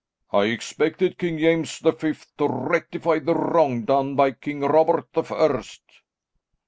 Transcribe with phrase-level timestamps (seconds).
[0.31, 5.23] "I expected King James the Fifth to rectify the wrong done by King Robert the
[5.23, 5.83] First."